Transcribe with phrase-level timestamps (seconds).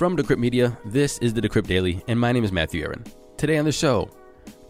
[0.00, 3.04] From Decrypt Media, this is the Decrypt Daily, and my name is Matthew Aaron.
[3.36, 4.08] Today on the show,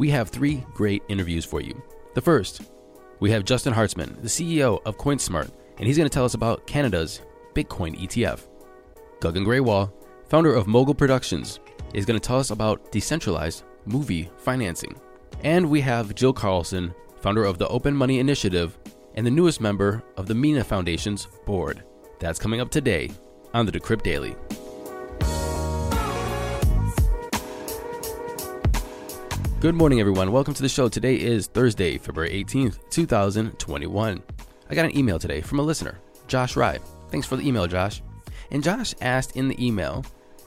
[0.01, 1.81] we have three great interviews for you.
[2.17, 2.63] The first,
[3.21, 6.67] we have Justin Hartzman, the CEO of CoinSmart, and he's going to tell us about
[6.67, 7.21] Canada's
[7.55, 8.49] Bitcoin ETF.
[9.21, 9.93] Gagan Grewal,
[10.29, 11.61] founder of Mogul Productions,
[11.95, 15.01] is going to tell us about decentralized movie financing.
[15.45, 18.77] And we have Jill Carlson, founder of the Open Money Initiative
[19.15, 21.85] and the newest member of the Mina Foundation's board.
[22.19, 23.13] That's coming up today
[23.55, 24.35] on the Decrypt Daily.
[29.61, 30.33] Good morning, everyone.
[30.33, 30.89] Welcome to the show.
[30.89, 34.23] Today is Thursday, February 18th, 2021.
[34.71, 36.79] I got an email today from a listener, Josh Rye.
[37.11, 38.01] Thanks for the email, Josh.
[38.51, 40.03] And Josh asked in the email,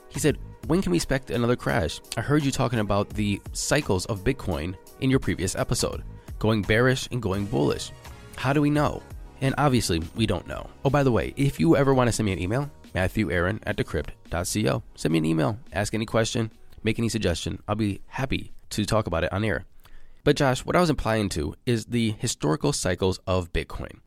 [0.08, 2.00] he said, When can we expect another crash?
[2.16, 6.02] I heard you talking about the cycles of Bitcoin in your previous episode,
[6.40, 7.92] going bearish and going bullish.
[8.34, 9.00] How do we know?
[9.40, 10.68] And obviously, we don't know.
[10.84, 13.60] Oh, by the way, if you ever want to send me an email, Matthew Aaron
[13.64, 14.82] at decrypt.co.
[14.96, 16.50] Send me an email, ask any question,
[16.82, 17.62] make any suggestion.
[17.68, 19.64] I'll be happy to talk about it on air.
[20.24, 23.98] But Josh, what I was implying to is the historical cycles of Bitcoin.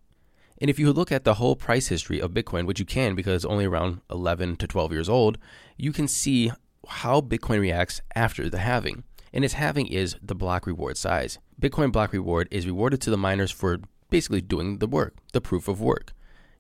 [0.60, 3.36] And if you look at the whole price history of Bitcoin, which you can because
[3.36, 5.38] it's only around 11 to 12 years old,
[5.78, 6.52] you can see
[6.88, 9.04] how Bitcoin reacts after the halving.
[9.32, 11.38] And its halving is the block reward size.
[11.62, 15.68] Bitcoin block reward is rewarded to the miners for basically doing the work, the proof
[15.68, 16.14] of work.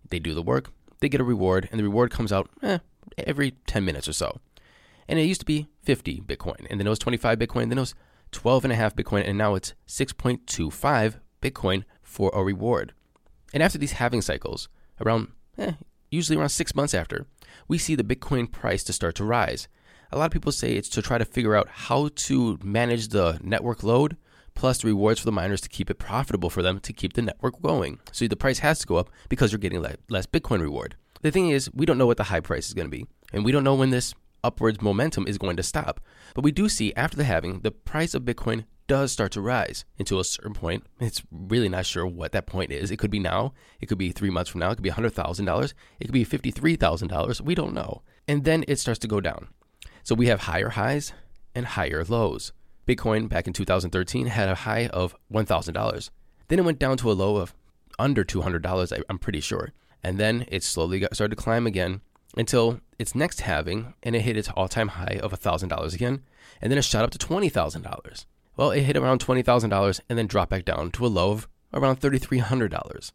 [0.09, 2.80] They do the work, they get a reward, and the reward comes out eh,
[3.17, 4.39] every 10 minutes or so.
[5.08, 7.77] And it used to be 50 Bitcoin, and then it was 25 Bitcoin, and then
[7.77, 7.95] it was
[8.31, 12.93] 12 and a half Bitcoin, and now it's 6.25 Bitcoin for a reward.
[13.54, 14.67] And after these halving cycles,
[14.99, 15.73] around eh,
[16.11, 17.26] usually around six months after,
[17.67, 19.67] we see the Bitcoin price to start to rise.
[20.11, 23.39] A lot of people say it's to try to figure out how to manage the
[23.42, 24.17] network load
[24.55, 27.21] plus the rewards for the miners to keep it profitable for them to keep the
[27.21, 27.99] network going.
[28.11, 30.95] So the price has to go up because you're getting less Bitcoin reward.
[31.21, 33.45] The thing is, we don't know what the high price is going to be, and
[33.45, 34.15] we don't know when this
[34.47, 35.99] upwards momentum is going to stop.
[36.33, 39.83] But we do see after the halving, the price of Bitcoin does start to rise
[39.99, 40.85] until a certain point.
[40.99, 42.89] It's really not sure what that point is.
[42.89, 45.73] It could be now, it could be three months from now, it could be $100,000,
[45.99, 47.41] it could be $53,000.
[47.41, 48.02] We don't know.
[48.27, 49.49] And then it starts to go down.
[50.03, 51.11] So we have higher highs
[51.53, 52.53] and higher lows.
[52.87, 56.09] Bitcoin back in 2013 had a high of $1,000.
[56.47, 57.53] Then it went down to a low of
[57.99, 59.73] under $200, I'm pretty sure.
[60.03, 62.02] And then it slowly got, started to climb again
[62.36, 66.23] until its next halving and it hit its all time high of $1,000 again.
[66.61, 68.26] And then it shot up to $20,000.
[68.55, 72.02] Well, it hit around $20,000 and then dropped back down to a low of around
[72.02, 73.11] $3,300.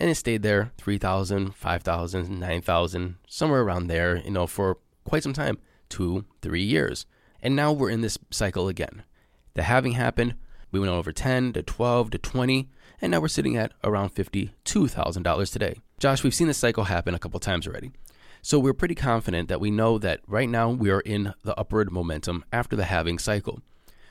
[0.00, 5.32] And it stayed there $3,000, $5,000, $9,000, somewhere around there, you know, for quite some
[5.32, 7.06] time two, three years.
[7.42, 9.02] And now we're in this cycle again.
[9.54, 10.34] The halving happened,
[10.70, 12.68] we went over 10 to 12 to 20,
[13.00, 15.76] and now we're sitting at around $52,000 today.
[15.98, 17.90] Josh, we've seen this cycle happen a couple times already.
[18.42, 21.90] So we're pretty confident that we know that right now we are in the upward
[21.90, 23.60] momentum after the halving cycle.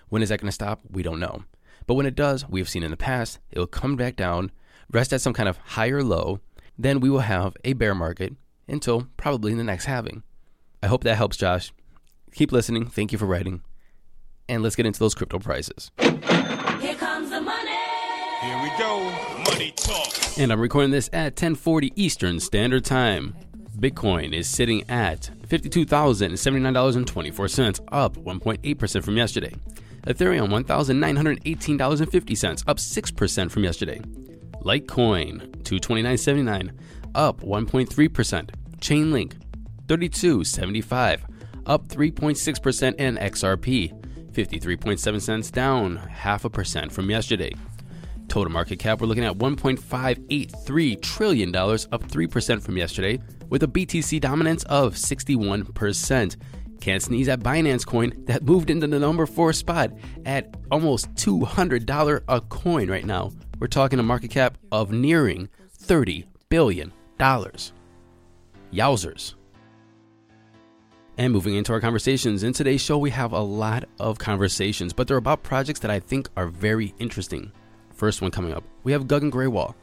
[0.09, 0.81] When is that going to stop?
[0.89, 1.43] We don't know.
[1.85, 4.51] But when it does, we have seen in the past, it will come back down,
[4.91, 6.39] rest at some kind of higher low,
[6.77, 8.35] then we will have a bear market
[8.67, 10.23] until probably the next halving.
[10.83, 11.71] I hope that helps, Josh.
[12.33, 12.87] Keep listening.
[12.87, 13.61] Thank you for writing.
[14.49, 15.91] And let's get into those crypto prices.
[15.99, 17.71] Here comes the money.
[18.41, 18.99] Here we go.
[19.49, 20.13] Money talk.
[20.37, 23.35] And I'm recording this at 10:40 Eastern Standard Time.
[23.79, 29.53] Bitcoin is sitting at $52,079.24, up 1.8% from yesterday.
[30.07, 34.01] Ethereum $1,918.50, up 6% from yesterday.
[34.63, 36.71] Litecoin $229.79,
[37.13, 38.49] up 1.3%.
[38.79, 39.33] Chainlink
[39.85, 41.21] 32.75,
[41.67, 43.93] up 3.6%, and XRP
[44.31, 47.53] 53.7 cents, down half a percent from yesterday.
[48.27, 53.19] Total market cap, we're looking at $1.583 trillion, up 3% from yesterday,
[53.49, 56.35] with a BTC dominance of 61%.
[56.81, 59.91] Can't sneeze at Binance Coin that moved into the number four spot
[60.25, 63.31] at almost $200 a coin right now.
[63.59, 66.91] We're talking a market cap of nearing $30 billion.
[68.73, 69.33] Yowzers.
[71.17, 75.07] And moving into our conversations, in today's show, we have a lot of conversations, but
[75.07, 77.51] they're about projects that I think are very interesting.
[77.97, 79.73] First one coming up, we have Gagan Grewal,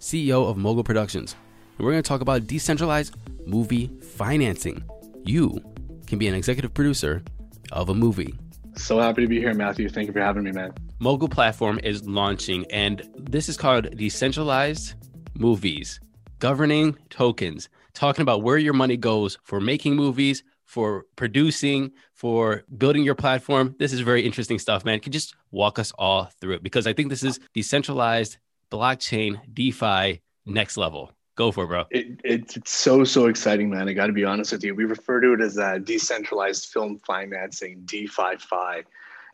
[0.00, 1.36] CEO of Mogul Productions.
[1.78, 3.14] and we're going to talk about decentralized
[3.46, 3.86] movie
[4.16, 4.82] financing.
[5.24, 5.62] You
[6.08, 7.22] can be an executive producer
[7.70, 8.34] of a movie.
[8.74, 9.88] So happy to be here, Matthew.
[9.88, 10.72] Thank you for having me, man.
[10.98, 14.94] Mogul platform is launching, and this is called Decentralized
[15.34, 16.00] Movies,
[16.40, 23.02] governing tokens, talking about where your money goes for making movies, for producing, for building
[23.02, 23.74] your platform.
[23.80, 25.00] This is very interesting stuff, man.
[25.00, 26.62] Can you just walk us all through it?
[26.62, 28.36] Because I think this is decentralized
[28.70, 31.10] blockchain, DeFi, next level.
[31.34, 31.84] Go for it, bro.
[31.90, 33.88] It, it's, it's so, so exciting, man.
[33.88, 34.76] I got to be honest with you.
[34.76, 38.84] We refer to it as uh, decentralized film financing, DeFi Fi.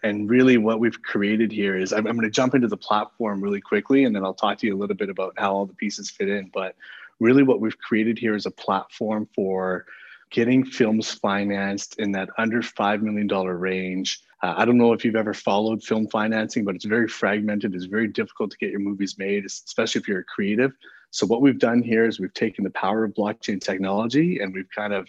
[0.02, 3.42] And really, what we've created here is I'm, I'm going to jump into the platform
[3.42, 5.74] really quickly, and then I'll talk to you a little bit about how all the
[5.74, 6.50] pieces fit in.
[6.54, 6.76] But
[7.20, 9.84] really, what we've created here is a platform for
[10.30, 14.20] getting films financed in that under $5 million range.
[14.42, 17.74] Uh, I don't know if you've ever followed film financing, but it's very fragmented.
[17.74, 20.72] It's very difficult to get your movies made, especially if you're a creative.
[21.10, 24.68] So, what we've done here is we've taken the power of blockchain technology and we've
[24.74, 25.08] kind of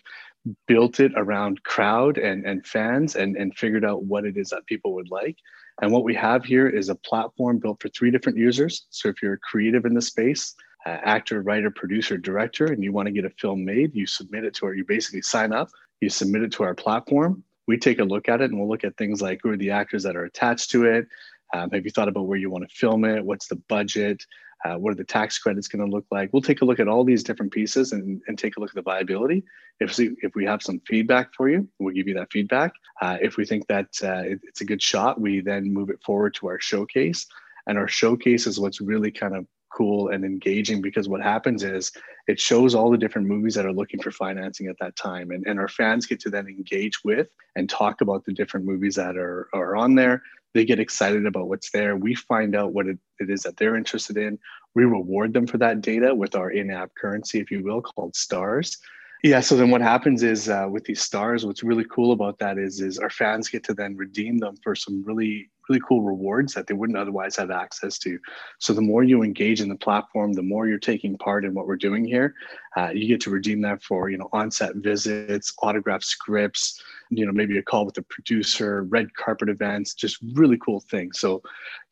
[0.66, 4.66] built it around crowd and, and fans and, and figured out what it is that
[4.68, 5.36] people would like.
[5.82, 8.86] And what we have here is a platform built for three different users.
[8.92, 10.56] So, if you're a creative in the space,
[10.88, 14.46] uh, actor, writer, producer, director, and you want to get a film made, you submit
[14.46, 15.70] it to our, you basically sign up,
[16.00, 17.44] you submit it to our platform.
[17.68, 19.72] We take a look at it and we'll look at things like who are the
[19.72, 21.06] actors that are attached to it.
[21.54, 23.26] Um, have you thought about where you want to film it?
[23.26, 24.26] What's the budget?
[24.64, 26.30] Uh, what are the tax credits going to look like?
[26.32, 28.76] We'll take a look at all these different pieces and, and take a look at
[28.76, 29.44] the viability.
[29.82, 32.72] If, if we have some feedback for you, we'll give you that feedback.
[33.02, 36.02] Uh, if we think that uh, it, it's a good shot, we then move it
[36.02, 37.28] forward to our showcase.
[37.68, 39.46] And our showcase is what's really kind of
[39.78, 41.92] cool and engaging because what happens is
[42.28, 45.30] it shows all the different movies that are looking for financing at that time.
[45.32, 48.96] And, and our fans get to then engage with and talk about the different movies
[48.96, 50.24] that are, are on there.
[50.54, 51.96] They get excited about what's there.
[51.96, 54.40] We find out what it, it is that they're interested in.
[54.74, 58.78] We reward them for that data with our in-app currency if you will called stars
[59.24, 62.58] yeah so then what happens is uh, with these stars what's really cool about that
[62.58, 66.54] is is our fans get to then redeem them for some really really cool rewards
[66.54, 68.20] that they wouldn't otherwise have access to.
[68.60, 71.68] So the more you engage in the platform, the more you're taking part in what
[71.68, 72.34] we're doing here.
[72.76, 77.32] Uh, you get to redeem that for you know on-set visits, autograph scripts, you know
[77.32, 81.20] maybe a call with the producer, red carpet events, just really cool things.
[81.20, 81.42] So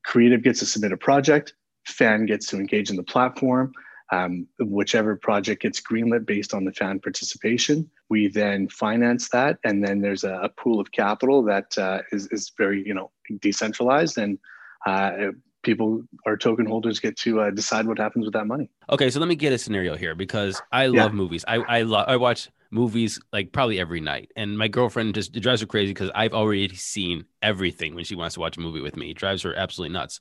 [0.03, 1.53] creative gets to submit a project,
[1.87, 3.71] fan gets to engage in the platform.
[4.11, 9.83] Um, whichever project gets greenlit based on the fan participation, we then finance that, and
[9.83, 13.11] then there's a, a pool of capital that uh, is is very you know
[13.41, 14.37] decentralized, and
[14.85, 15.31] uh,
[15.63, 18.69] people our token holders get to uh, decide what happens with that money.
[18.91, 21.17] Okay, so let me get a scenario here because I love yeah.
[21.17, 21.43] movies.
[21.47, 24.31] I I, lo- I watch movies like probably every night.
[24.35, 28.33] And my girlfriend just drives her crazy because I've already seen everything when she wants
[28.33, 29.11] to watch a movie with me.
[29.11, 30.19] It drives her absolutely nuts.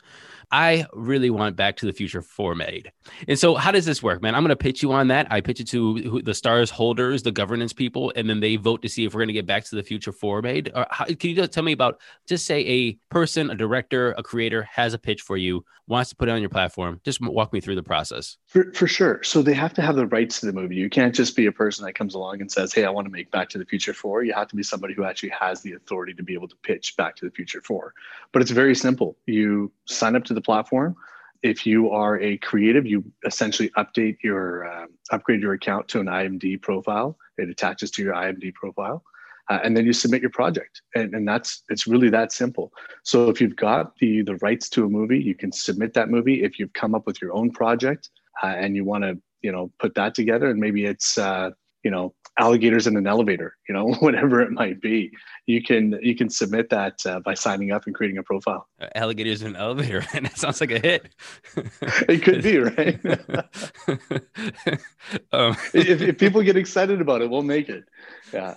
[0.53, 2.93] I really want Back to the Future 4 made.
[3.26, 4.35] And so, how does this work, man?
[4.35, 5.26] I'm going to pitch you on that.
[5.31, 8.88] I pitch it to the stars holders, the governance people, and then they vote to
[8.88, 10.71] see if we're going to get Back to the Future 4 made.
[10.75, 14.23] Or uh, how, can you tell me about just say a person, a director, a
[14.23, 17.00] creator has a pitch for you, wants to put it on your platform?
[17.05, 18.37] Just walk me through the process.
[18.47, 19.23] For, for sure.
[19.23, 20.77] So, they have to have the rights to the movie.
[20.77, 23.12] You can't just be a person that comes along and says, Hey, I want to
[23.12, 24.25] make Back to the Future 4.
[24.25, 26.97] You have to be somebody who actually has the authority to be able to pitch
[26.97, 27.93] Back to the Future 4.
[28.33, 29.17] But it's very simple.
[29.27, 30.97] You sign up to the platform.
[31.43, 36.07] If you are a creative, you essentially update your uh, upgrade your account to an
[36.07, 37.19] IMD profile.
[37.37, 39.03] It attaches to your IMD profile.
[39.51, 43.29] Uh, and then you submit your project and, and that's it's really that simple so
[43.29, 46.59] if you've got the the rights to a movie you can submit that movie if
[46.59, 48.09] you've come up with your own project
[48.43, 51.51] uh, and you want to you know put that together and maybe it's uh,
[51.84, 55.12] you know alligators in an elevator you know whatever it might be.
[55.46, 58.67] You can you can submit that uh, by signing up and creating a profile.
[58.81, 61.14] Uh, alligators in an elevator and that sounds like a hit.
[62.08, 62.98] It could be right?
[65.32, 67.84] Um, if, if, people get excited about it we'll make it.
[68.32, 68.55] Yeah.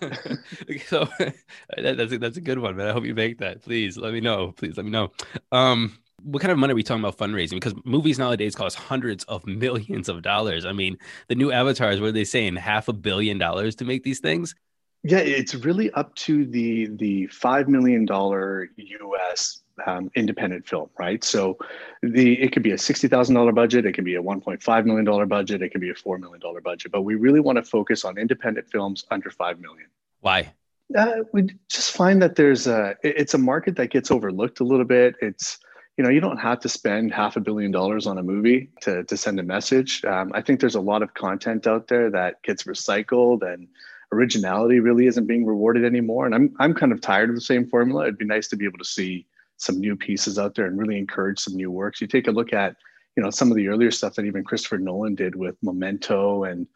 [0.88, 2.88] So that, that's, a, that's a good one man.
[2.88, 3.62] I hope you make that.
[3.62, 4.54] Please let me know.
[4.54, 5.12] Please let me know.
[5.52, 7.52] Um what kind of money are we talking about fundraising?
[7.52, 10.66] Because movies nowadays cost hundreds of millions of dollars.
[10.66, 10.98] I mean,
[11.28, 12.56] the new avatars, what are they saying?
[12.56, 14.56] Half a billion dollars to make these things?
[15.04, 21.24] Yeah, it's really up to the the five million dollar US um, independent film, right?
[21.24, 21.58] So
[22.02, 24.62] the it could be a sixty thousand dollar budget, it can be a one point
[24.62, 27.40] five million dollar budget, it can be a four million dollar budget, but we really
[27.40, 29.88] want to focus on independent films under five million.
[30.22, 30.54] Why?
[30.98, 34.86] Uh, we just find that there's a it's a market that gets overlooked a little
[34.86, 35.16] bit.
[35.22, 35.60] It's
[35.98, 39.04] you know you don't have to spend half a billion dollars on a movie to,
[39.06, 42.42] to send a message um, i think there's a lot of content out there that
[42.44, 43.68] gets recycled and
[44.14, 47.68] originality really isn't being rewarded anymore and i'm, I'm kind of tired of the same
[47.68, 49.26] formula it'd be nice to be able to see
[49.58, 52.54] some new pieces out there and really encourage some new works you take a look
[52.54, 52.76] at
[53.18, 56.68] you know some of the earlier stuff that even Christopher Nolan did with Memento and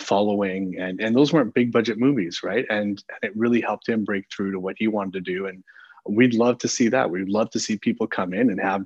[0.00, 2.64] Following, and and those weren't big budget movies, right?
[2.70, 5.46] And, and it really helped him break through to what he wanted to do.
[5.46, 5.64] And
[6.06, 7.10] we'd love to see that.
[7.10, 8.84] We'd love to see people come in and have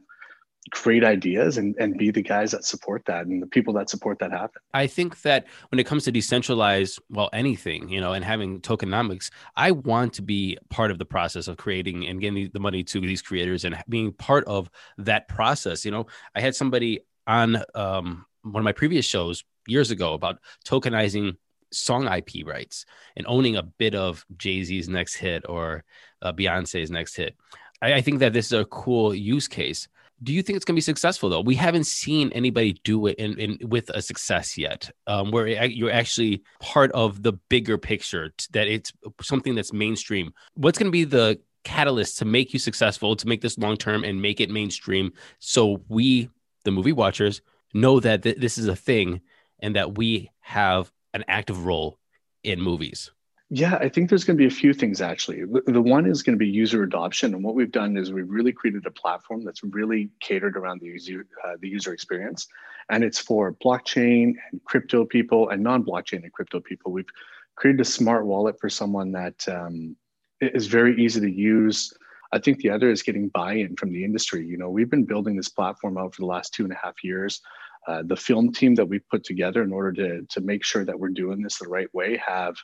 [0.71, 4.19] great ideas and, and be the guys that support that and the people that support
[4.21, 4.63] that happen.
[4.73, 9.31] I think that when it comes to decentralized, well, anything, you know, and having tokenomics,
[9.57, 13.01] I want to be part of the process of creating and getting the money to
[13.01, 15.85] these creators and being part of that process.
[15.85, 20.39] You know, I had somebody on um, one of my previous shows years ago about
[20.65, 21.37] tokenizing
[21.73, 22.85] song IP rights
[23.17, 25.85] and owning a bit of Jay Z's next hit or
[26.21, 27.37] uh, Beyonce's next hit.
[27.81, 29.89] I, I think that this is a cool use case
[30.23, 31.41] do you think it's going to be successful though?
[31.41, 35.91] We haven't seen anybody do it in, in with a success yet, um, where you're
[35.91, 38.31] actually part of the bigger picture.
[38.37, 40.33] T- that it's something that's mainstream.
[40.55, 44.05] What's going to be the catalyst to make you successful, to make this long term
[44.05, 46.31] and make it mainstream, so we,
[46.65, 47.41] the movie watchers,
[47.75, 49.21] know that th- this is a thing
[49.61, 51.99] and that we have an active role
[52.43, 53.11] in movies.
[53.55, 55.45] Yeah, I think there's going to be a few things actually.
[55.67, 58.53] The one is going to be user adoption, and what we've done is we've really
[58.53, 62.47] created a platform that's really catered around the user uh, the user experience,
[62.89, 66.93] and it's for blockchain and crypto people and non-blockchain and crypto people.
[66.93, 67.13] We've
[67.57, 69.97] created a smart wallet for someone that um,
[70.41, 71.93] is very easy to use.
[72.33, 74.47] I think the other is getting buy-in from the industry.
[74.47, 77.05] You know, we've been building this platform out for the last two and a half
[77.05, 77.43] years.
[77.89, 80.99] Uh, the film team that we've put together in order to to make sure that
[80.99, 82.55] we're doing this the right way have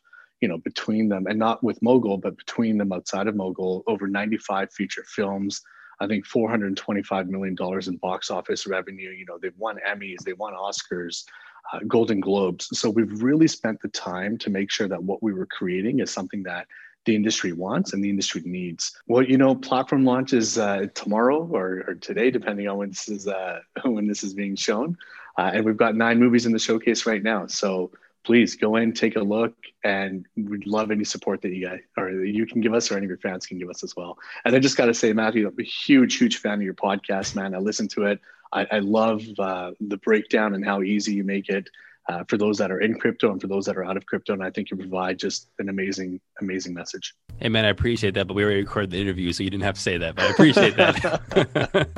[0.41, 4.07] you know, between them and not with Mogul, but between them outside of Mogul, over
[4.07, 5.61] 95 feature films.
[6.01, 9.11] I think 425 million dollars in box office revenue.
[9.11, 11.25] You know, they've won Emmys, they won Oscars,
[11.73, 12.69] uh, Golden Globes.
[12.79, 16.13] So we've really spent the time to make sure that what we were creating is
[16.13, 16.69] something that
[17.05, 18.97] the industry wants and the industry needs.
[19.07, 23.09] Well, you know, platform launch is uh, tomorrow or, or, today, depending on when this
[23.09, 24.97] is uh, when this is being shown,
[25.39, 27.47] uh, and we've got nine movies in the showcase right now.
[27.47, 27.93] So
[28.25, 32.13] please go in, take a look, and we'd love any support that you guys or
[32.13, 34.19] that you can give us or any of your fans can give us as well.
[34.45, 37.35] And I just got to say, Matthew, I'm a huge, huge fan of your podcast,
[37.35, 37.55] man.
[37.55, 38.21] I listen to it.
[38.53, 41.71] I, I love uh, the breakdown and how easy you make it
[42.09, 44.33] uh, for those that are in crypto and for those that are out of crypto.
[44.33, 47.15] And I think you provide just an amazing, amazing message.
[47.39, 48.27] Hey, man, I appreciate that.
[48.27, 50.17] But we already recorded the interview, so you didn't have to say that.
[50.17, 51.89] But I appreciate that.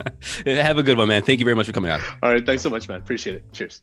[0.46, 1.22] have a good one, man.
[1.22, 2.00] Thank you very much for coming on.
[2.22, 2.44] All right.
[2.44, 2.98] Thanks so much, man.
[2.98, 3.52] Appreciate it.
[3.52, 3.82] Cheers.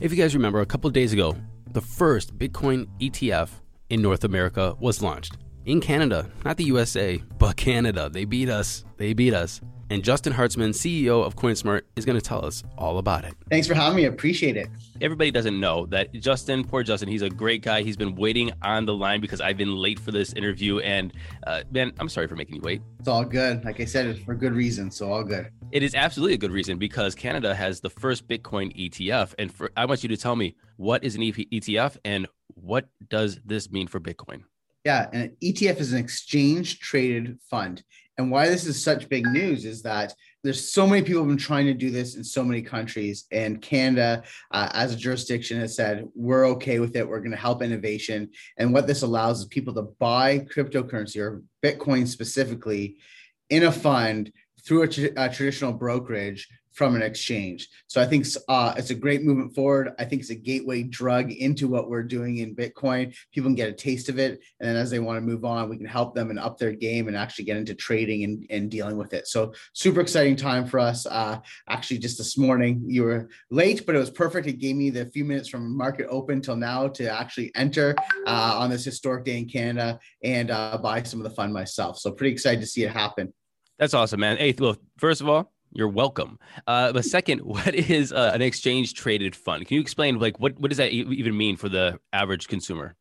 [0.00, 1.36] If you guys remember, a couple days ago,
[1.72, 3.48] the first Bitcoin ETF
[3.88, 5.36] in North America was launched.
[5.64, 8.08] In Canada, not the USA, but Canada.
[8.12, 8.84] They beat us.
[8.98, 9.60] They beat us.
[9.88, 13.34] And Justin Hartzman, CEO of CoinSmart, is going to tell us all about it.
[13.50, 14.04] Thanks for having me.
[14.06, 14.68] Appreciate it.
[15.00, 17.82] Everybody doesn't know that Justin, poor Justin, he's a great guy.
[17.82, 20.80] He's been waiting on the line because I've been late for this interview.
[20.80, 21.12] And
[21.46, 22.82] uh, man, I'm sorry for making you wait.
[22.98, 23.64] It's all good.
[23.64, 24.90] Like I said, it's for good reason.
[24.90, 25.50] So all good.
[25.70, 29.34] It is absolutely a good reason because Canada has the first Bitcoin ETF.
[29.38, 33.38] And for, I want you to tell me what is an ETF and what does
[33.44, 34.42] this mean for Bitcoin?
[34.84, 37.82] Yeah, an ETF is an exchange traded fund.
[38.18, 41.36] And why this is such big news is that there's so many people have been
[41.36, 45.76] trying to do this in so many countries, and Canada, uh, as a jurisdiction, has
[45.76, 47.06] said we're okay with it.
[47.06, 51.42] We're going to help innovation, and what this allows is people to buy cryptocurrency or
[51.62, 52.96] Bitcoin specifically
[53.50, 54.32] in a fund
[54.64, 57.68] through a, tra- a traditional brokerage from an exchange.
[57.86, 59.94] So I think uh, it's a great movement forward.
[59.98, 63.16] I think it's a gateway drug into what we're doing in Bitcoin.
[63.32, 64.42] People can get a taste of it.
[64.60, 66.72] And then as they want to move on, we can help them and up their
[66.72, 69.26] game and actually get into trading and, and dealing with it.
[69.26, 71.06] So super exciting time for us.
[71.06, 74.46] Uh, actually, just this morning, you were late, but it was perfect.
[74.46, 78.56] It gave me the few minutes from market open till now to actually enter uh,
[78.58, 81.98] on this historic day in Canada and uh, buy some of the fun myself.
[81.98, 83.32] So pretty excited to see it happen.
[83.78, 84.36] That's awesome, man.
[84.36, 86.38] Hey, well, first of all, you're welcome.
[86.66, 89.66] Uh, but second, what is uh, an exchange traded fund?
[89.66, 92.96] Can you explain like what what does that even mean for the average consumer?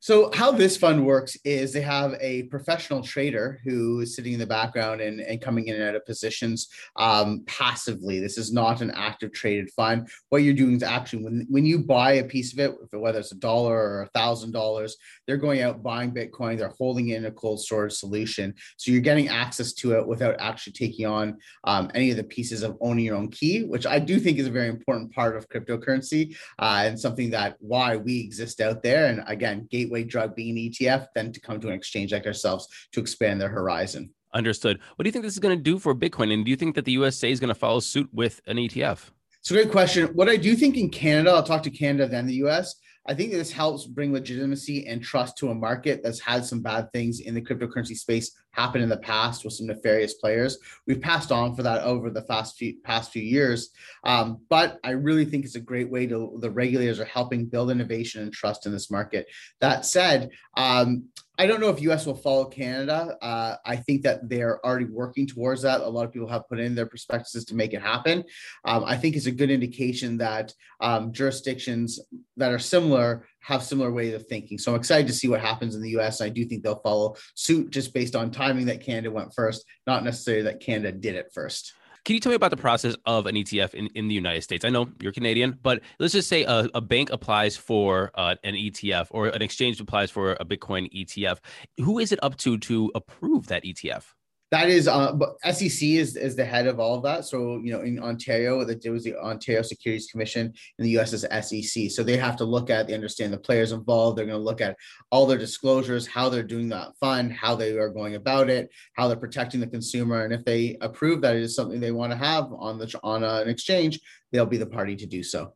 [0.00, 4.38] So how this fund works is they have a professional trader who is sitting in
[4.38, 8.20] the background and, and coming in and out of positions um, passively.
[8.20, 10.08] This is not an active traded fund.
[10.28, 13.32] What you're doing is actually when, when you buy a piece of it, whether it's
[13.32, 17.32] a dollar or a thousand dollars, they're going out buying Bitcoin, they're holding in a
[17.32, 18.54] cold storage solution.
[18.76, 22.62] So you're getting access to it without actually taking on um, any of the pieces
[22.62, 25.48] of owning your own key, which I do think is a very important part of
[25.48, 29.06] cryptocurrency uh, and something that why we exist out there.
[29.06, 32.26] And again, gate gateway drug being an ETF than to come to an exchange like
[32.26, 34.10] ourselves to expand their horizon.
[34.34, 34.78] Understood.
[34.96, 36.32] What do you think this is going to do for Bitcoin?
[36.32, 39.10] And do you think that the USA is going to follow suit with an ETF?
[39.40, 40.08] It's a great question.
[40.08, 42.74] What I do think in Canada, I'll talk to Canada then the US.
[43.06, 46.92] I think this helps bring legitimacy and trust to a market that's had some bad
[46.92, 50.58] things in the cryptocurrency space happen in the past with some nefarious players.
[50.86, 53.70] We've passed on for that over the past few past few years,
[54.04, 57.70] um, but I really think it's a great way to the regulators are helping build
[57.70, 59.26] innovation and trust in this market.
[59.60, 61.04] That said, um,
[61.40, 63.16] I don't know if US will follow Canada.
[63.22, 65.80] Uh, I think that they're already working towards that.
[65.80, 68.24] A lot of people have put in their prospectuses to make it happen.
[68.64, 72.00] Um, I think it's a good indication that um, jurisdictions
[72.36, 74.58] that are similar have similar ways of thinking.
[74.58, 76.20] So I'm excited to see what happens in the US.
[76.20, 80.04] I do think they'll follow suit just based on timing that Canada went first, not
[80.04, 81.72] necessarily that Canada did it first.
[82.04, 84.64] Can you tell me about the process of an ETF in, in the United States?
[84.64, 88.54] I know you're Canadian, but let's just say a, a bank applies for uh, an
[88.54, 91.38] ETF or an exchange applies for a Bitcoin ETF.
[91.78, 94.04] Who is it up to to approve that ETF?
[94.50, 97.26] That is uh, but SEC is is the head of all of that.
[97.26, 100.46] So you know, in Ontario, that there was the Ontario Securities Commission,
[100.78, 101.12] and the U.S.
[101.12, 101.90] is SEC.
[101.90, 104.16] So they have to look at, they understand the players involved.
[104.16, 104.76] They're going to look at
[105.10, 109.06] all their disclosures, how they're doing that fund, how they are going about it, how
[109.06, 112.18] they're protecting the consumer, and if they approve that it is something they want to
[112.18, 114.00] have on the on an exchange,
[114.32, 115.52] they'll be the party to do so.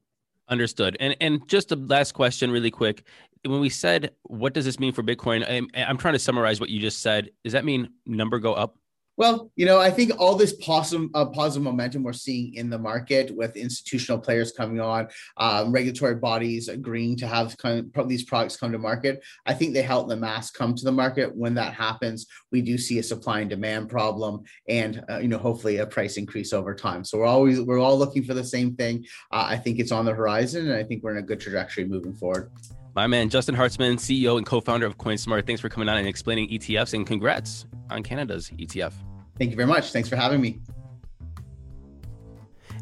[0.49, 0.99] Understood.
[1.01, 3.05] And and just a last question, really quick.
[3.45, 5.49] When we said, what does this mean for Bitcoin?
[5.49, 7.31] I'm, I'm trying to summarize what you just said.
[7.43, 8.77] Does that mean number go up?
[9.19, 12.79] Well, you know, I think all this positive, uh, positive momentum we're seeing in the
[12.79, 18.25] market with institutional players coming on, um, regulatory bodies agreeing to have kind of these
[18.25, 21.37] products come to market, I think they help the mass come to the market.
[21.37, 25.39] When that happens, we do see a supply and demand problem, and uh, you know,
[25.39, 27.05] hopefully a price increase over time.
[27.05, 29.05] So we're always we're all looking for the same thing.
[29.31, 31.85] Uh, I think it's on the horizon, and I think we're in a good trajectory
[31.85, 32.51] moving forward.
[32.95, 35.47] My man, Justin Hartzman, CEO and co-founder of CoinSmart.
[35.47, 38.93] Thanks for coming on and explaining ETFs, and congrats on Canada's ETF.
[39.39, 39.93] Thank you very much.
[39.93, 40.61] Thanks for having me.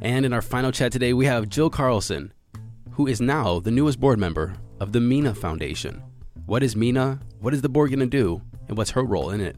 [0.02, 2.33] And in our final chat today, we have Jill Carlson,
[2.90, 6.02] who is now the newest board member of the Mina Foundation.
[6.47, 7.21] What is Mina?
[7.38, 8.43] What is the board going to do?
[8.67, 9.55] And what's her role in it?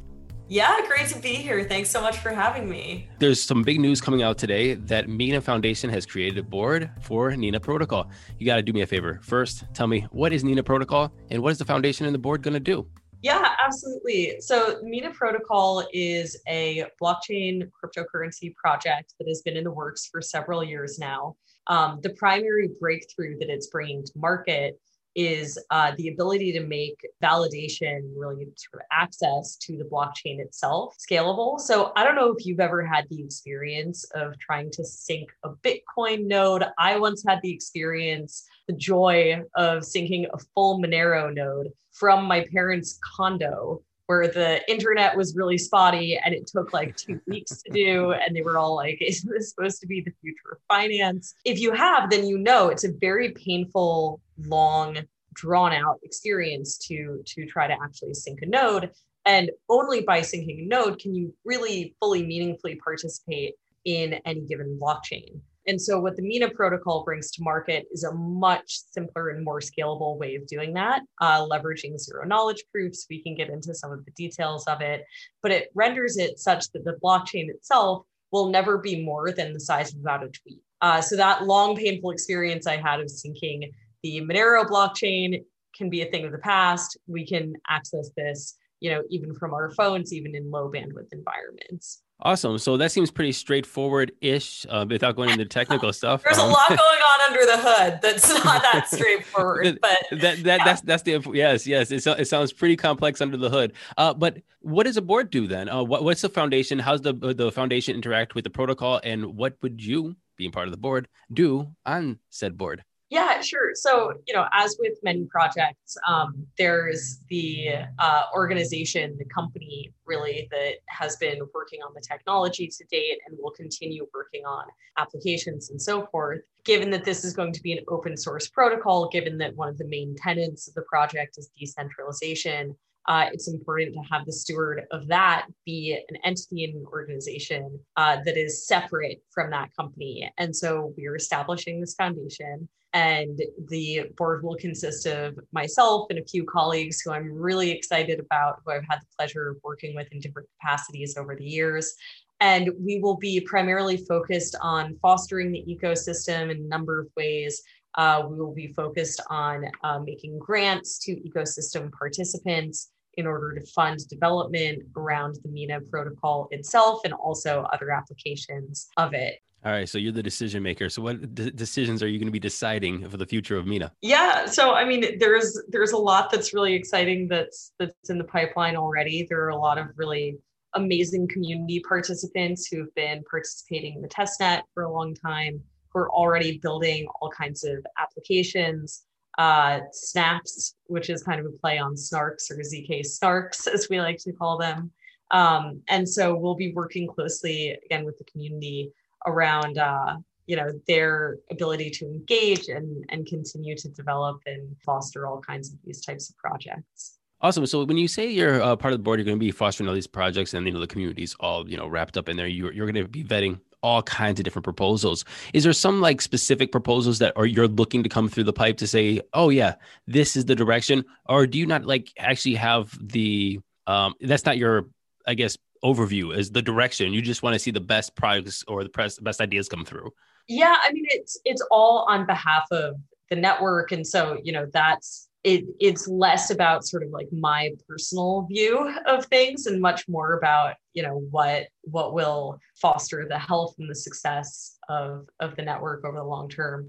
[0.49, 1.65] Yeah, great to be here.
[1.65, 3.09] Thanks so much for having me.
[3.19, 7.31] There's some big news coming out today that Mina Foundation has created a board for
[7.31, 8.11] Mina Protocol.
[8.39, 9.19] You got to do me a favor.
[9.23, 12.43] First, tell me what is Mina Protocol and what is the foundation and the board
[12.43, 12.87] going to do?
[13.23, 14.41] Yeah, absolutely.
[14.41, 20.21] So Mina Protocol is a blockchain cryptocurrency project that has been in the works for
[20.21, 21.37] several years now.
[21.69, 24.79] Um, the primary breakthrough that it's bringing to market
[25.15, 30.97] is uh, the ability to make validation, really sort of access to the blockchain itself
[30.99, 31.61] scalable.
[31.61, 35.51] So I don't know if you've ever had the experience of trying to sync a
[35.51, 36.65] Bitcoin node.
[36.79, 42.47] I once had the experience, the joy of syncing a full Monero node from my
[42.53, 47.73] parents' condo where the internet was really spotty and it took like two weeks to
[47.73, 48.13] do.
[48.13, 51.35] And they were all like, is this supposed to be the future of finance?
[51.47, 54.99] If you have, then you know it's a very painful, long,
[55.35, 58.91] drawn out experience to to try to actually sync a node.
[59.25, 63.55] And only by syncing a node can you really fully meaningfully participate
[63.87, 65.41] in any given blockchain.
[65.67, 69.61] And so, what the Mina protocol brings to market is a much simpler and more
[69.61, 73.07] scalable way of doing that, uh, leveraging zero knowledge proofs.
[73.09, 75.05] We can get into some of the details of it,
[75.43, 79.61] but it renders it such that the blockchain itself will never be more than the
[79.61, 80.61] size of about a tweet.
[80.81, 83.71] Uh, so, that long, painful experience I had of syncing
[84.03, 85.45] the Monero blockchain
[85.77, 86.99] can be a thing of the past.
[87.07, 92.03] We can access this, you know, even from our phones, even in low bandwidth environments.
[92.25, 92.57] Awesome.
[92.59, 96.23] So that seems pretty straightforward ish uh, without going into technical stuff.
[96.23, 100.21] There's um, a lot going on under the hood that's not that straightforward, but that,
[100.21, 100.65] that yeah.
[100.65, 103.73] that's that's the yes yes it, it sounds pretty complex under the hood.
[103.97, 105.69] Uh, but what does a board do then?
[105.69, 106.79] Uh, what, what's the foundation?
[106.79, 110.73] How's the the foundation interact with the protocol, and what would you, being part of
[110.73, 112.85] the board, do on said board?
[113.13, 113.73] Yeah, sure.
[113.75, 120.49] So, you know, as with many projects, um, there's the uh, organization, the company really
[120.51, 124.65] that has been working on the technology to date and will continue working on
[124.97, 126.41] applications and so forth.
[126.65, 129.77] Given that this is going to be an open source protocol, given that one of
[129.77, 132.75] the main tenets of the project is decentralization,
[133.09, 137.79] uh, it's important to have the steward of that be an entity and an organization
[137.99, 140.33] uh, that is separate from that company.
[140.39, 146.25] And so we're establishing this foundation and the board will consist of myself and a
[146.25, 150.09] few colleagues who I'm really excited about, who I've had the pleasure of working with
[150.13, 151.95] in different capacities over the years.
[152.41, 157.63] And we will be primarily focused on fostering the ecosystem in a number of ways.
[157.95, 163.65] Uh, we will be focused on uh, making grants to ecosystem participants in order to
[163.73, 169.39] fund development around the Mina protocol itself and also other applications of it.
[169.65, 170.89] All right, so you're the decision maker.
[170.89, 173.93] So what d- decisions are you going to be deciding for the future of Mina?
[174.01, 178.25] Yeah, so I mean, there's there's a lot that's really exciting that's that's in the
[178.25, 179.25] pipeline already.
[179.29, 180.37] There are a lot of really
[180.75, 186.11] amazing community participants who've been participating in the testnet for a long time, who are
[186.11, 189.05] already building all kinds of applications.
[189.39, 194.01] Uh, Snapps, which is kind of a play on Snarks or ZK Snarks, as we
[194.01, 194.91] like to call them.
[195.31, 198.93] Um, and so we'll be working closely again with the community
[199.27, 205.27] around uh, you know their ability to engage and and continue to develop and foster
[205.27, 207.19] all kinds of these types of projects.
[207.41, 207.67] Awesome.
[207.67, 209.89] So when you say you're uh, part of the board you're going to be fostering
[209.89, 212.47] all these projects and you know the community's all you know wrapped up in there
[212.47, 215.25] you're, you're going to be vetting all kinds of different proposals.
[215.53, 218.77] Is there some like specific proposals that are you're looking to come through the pipe
[218.79, 219.75] to say oh yeah
[220.07, 224.57] this is the direction or do you not like actually have the um that's not
[224.57, 224.87] your
[225.27, 227.13] i guess overview is the direction.
[227.13, 230.13] You just want to see the best products or the best ideas come through.
[230.49, 232.97] Yeah, I mean it's it's all on behalf of
[233.31, 235.65] the network, and so you know that's it.
[235.81, 240.75] It's less about sort of like my personal view of things, and much more about
[240.95, 246.05] you know what what will foster the health and the success of of the network
[246.05, 246.89] over the long term.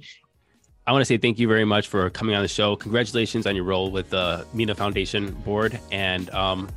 [0.85, 2.75] I want to say thank you very much for coming on the show.
[2.75, 6.67] Congratulations on your role with the Mina Foundation board, and um,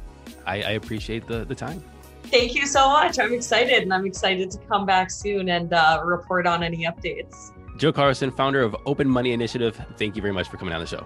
[0.47, 1.83] I, I appreciate the the time.
[2.31, 3.19] Thank you so much.
[3.19, 7.53] I'm excited and I'm excited to come back soon and uh, report on any updates.
[7.77, 10.87] Joe Carlson, founder of Open Money Initiative, thank you very much for coming on the
[10.87, 11.05] show.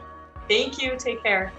[0.49, 0.97] Thank you.
[0.99, 1.53] Take care.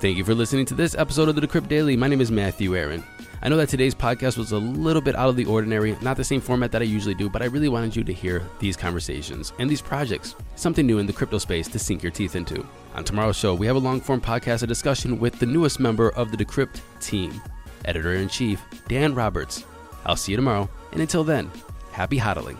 [0.00, 1.96] Thank you for listening to this episode of the Decrypt Daily.
[1.96, 3.02] My name is Matthew Aaron.
[3.40, 6.24] I know that today's podcast was a little bit out of the ordinary, not the
[6.24, 9.52] same format that I usually do, but I really wanted you to hear these conversations
[9.58, 12.66] and these projects, something new in the crypto space to sink your teeth into.
[12.94, 16.10] On tomorrow's show, we have a long form podcast, a discussion with the newest member
[16.10, 17.40] of the Decrypt team,
[17.84, 19.64] editor in chief, Dan Roberts.
[20.04, 21.50] I'll see you tomorrow, and until then,
[21.92, 22.56] happy hodling.